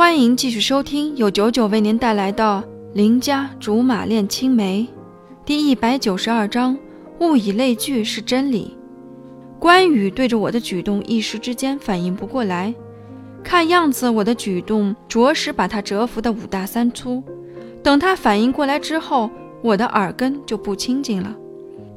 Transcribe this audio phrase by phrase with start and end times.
[0.00, 2.64] 欢迎继续收听由九九为您带来的
[2.96, 4.88] 《邻家竹马恋青梅》
[5.44, 6.74] 第一百九十二章：
[7.18, 8.74] 物以类聚是真理。
[9.58, 12.74] 关羽对着我的举动一时之间反应不过来，
[13.44, 17.22] 看样子我的举动着实把他折服的五大三粗。
[17.82, 19.30] 等他反应过来之后，
[19.60, 21.36] 我的耳根就不清净了。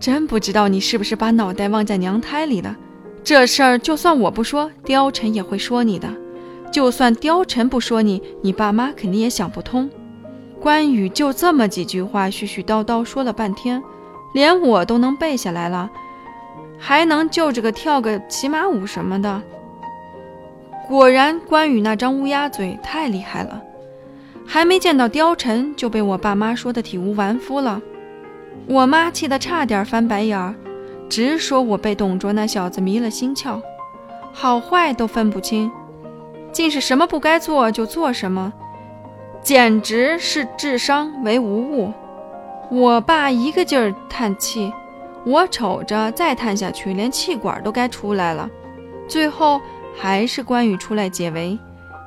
[0.00, 2.74] 真不知道你是不是把脑袋忘在娘胎里了？
[3.22, 6.08] 这事儿就算我不说，貂蝉也会说你的。
[6.70, 9.90] 就算貂蝉不说你，你爸妈肯定也想不通。
[10.60, 13.82] 关羽就这么几句话，絮絮叨叨说了半天，
[14.34, 15.90] 连我都能背下来了，
[16.78, 19.42] 还能就这个跳个骑马舞什么的。
[20.86, 23.62] 果然，关羽那张乌鸦嘴太厉害了，
[24.46, 27.80] 还没见到貂蝉，就被我爸妈说的体无完肤了。
[28.66, 30.54] 我妈气得差点翻白眼儿，
[31.08, 33.60] 直说我被董卓那小子迷了心窍，
[34.32, 35.70] 好坏都分不清，
[36.52, 38.52] 竟是什么不该做就做什么，
[39.42, 41.92] 简直是智商为无物。
[42.70, 44.72] 我爸一个劲儿叹气，
[45.24, 48.48] 我瞅着再叹下去，连气管都该出来了。
[49.08, 49.60] 最后
[49.96, 51.58] 还是关羽出来解围，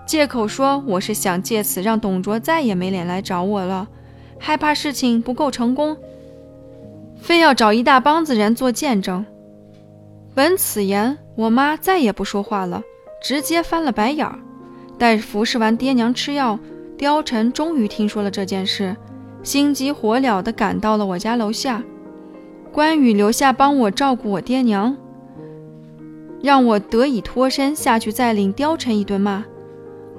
[0.05, 3.87] 借口说我是想借此让董卓再也没脸来找我了，
[4.39, 5.97] 害怕事情不够成功。
[7.21, 9.25] 非要找一大帮子人做见证。
[10.35, 12.81] 闻此言，我妈再也不说话了，
[13.23, 14.37] 直接翻了白眼儿。
[14.99, 16.59] 待服侍完爹娘吃药，
[16.97, 18.95] 貂蝉终于听说了这件事，
[19.41, 21.81] 心急火燎地赶到了我家楼下。
[22.71, 24.95] 关羽留下帮我照顾我爹娘，
[26.41, 29.45] 让我得以脱身下去，再领貂蝉一顿骂，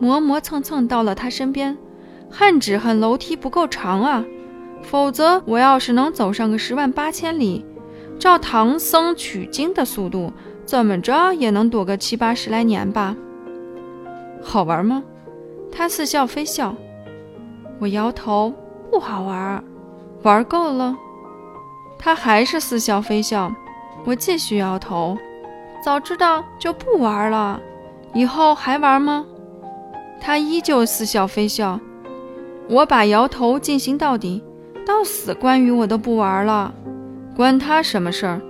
[0.01, 1.77] 磨磨蹭蹭到了他身边，
[2.31, 4.25] 恨只恨楼梯不够长啊。
[4.83, 7.65] 否则，我要是能走上个十万八千里，
[8.19, 10.33] 照唐僧取经的速度，
[10.65, 13.15] 怎么着也能躲个七八十来年吧？
[14.43, 15.03] 好玩吗？
[15.71, 16.75] 他似笑非笑。
[17.79, 18.53] 我摇头，
[18.91, 19.63] 不好玩。
[20.23, 20.97] 玩够了。
[21.99, 23.53] 他还是似笑非笑。
[24.05, 25.17] 我继续摇头。
[25.85, 27.61] 早知道就不玩了。
[28.15, 29.27] 以后还玩吗？
[30.21, 31.79] 他依旧似笑非笑。
[32.69, 34.43] 我把摇头进行到底。
[34.87, 36.73] 到死，关羽我都不玩了，
[37.35, 38.41] 关他什么事儿？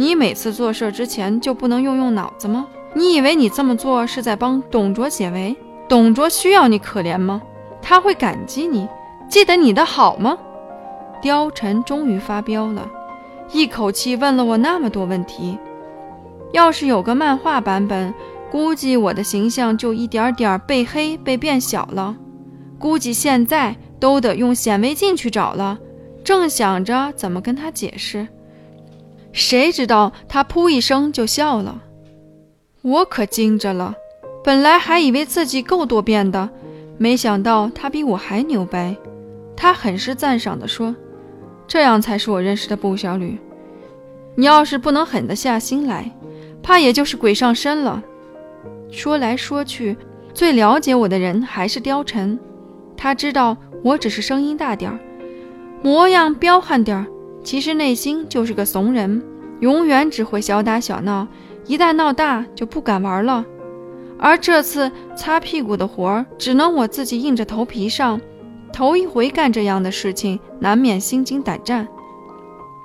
[0.00, 2.66] 你每次做事之前就不能用用脑子吗？
[2.94, 5.54] 你以为你这么做是在帮董卓解围？
[5.90, 7.42] 董卓需要你可怜吗？
[7.82, 8.88] 他会感激你，
[9.28, 10.38] 记得你的好吗？
[11.22, 12.90] 貂蝉终于发飙了，
[13.52, 15.58] 一口气问了我那么多问题。
[16.52, 18.14] 要是有个漫画版本，
[18.50, 22.16] 估计我的形象就一点点被黑、被变小了。
[22.78, 23.76] 估计现在。
[24.00, 25.78] 都得用显微镜去找了，
[26.24, 28.26] 正想着怎么跟他解释，
[29.32, 31.82] 谁知道他噗一声就笑了。
[32.82, 33.94] 我可惊着了，
[34.42, 36.48] 本来还以为自己够多变的，
[36.98, 38.96] 没想到他比我还牛掰。
[39.56, 40.94] 他很是赞赏地说
[41.68, 43.38] ：“这样才是我认识的步小吕。
[44.34, 46.10] 你要是不能狠得下心来，
[46.62, 48.02] 怕也就是鬼上身了。”
[48.90, 49.96] 说来说去，
[50.34, 52.38] 最了解我的人还是貂蝉，
[52.96, 53.56] 他知道。
[53.82, 55.00] 我只是声音大点儿，
[55.82, 57.06] 模样彪悍点儿，
[57.42, 59.22] 其实内心就是个怂人，
[59.60, 61.26] 永远只会小打小闹，
[61.66, 63.44] 一旦闹大就不敢玩了。
[64.18, 68.20] 而这次擦屁股的活儿，只能我自己硬着头皮上，
[68.72, 71.88] 头一回干这样的事情，难免心惊胆战。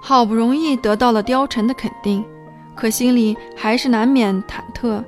[0.01, 2.23] 好不容易得到了貂蝉的肯定，
[2.75, 5.03] 可心里还是难免忐忑，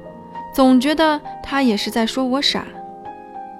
[0.53, 2.65] 总觉得他也是在说我傻。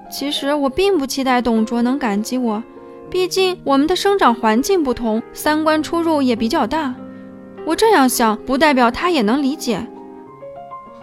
[0.10, 2.62] 其实我并不期待董卓能感激我，
[3.10, 6.94] 毕竟我们的生长环境不同，三观出入也比较大。
[7.66, 9.86] 我这样想，不代表他也能理解。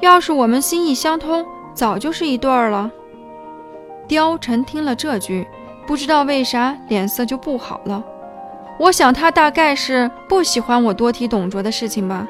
[0.01, 2.91] 要是我们心意相通，早就是一对儿了。
[4.07, 5.47] 貂蝉听了这句，
[5.87, 8.05] 不知道为啥脸色就不好了。
[8.79, 12.29] 我想他大概是不喜欢我多提董卓的事情吧。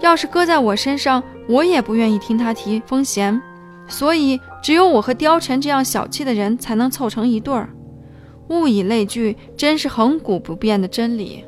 [0.00, 3.40] 要是搁在我身上，我也不愿意听他提风贤。
[3.86, 7.68] 所以，只有我和貂蝉这样小气的人才能凑成一对儿。
[8.52, 11.44] 物以类聚，真是恒古不变的真理。